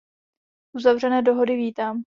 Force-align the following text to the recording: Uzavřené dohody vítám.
Uzavřené 0.73 1.21
dohody 1.21 1.55
vítám. 1.55 2.03